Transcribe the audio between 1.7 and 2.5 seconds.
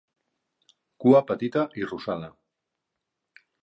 i rosada.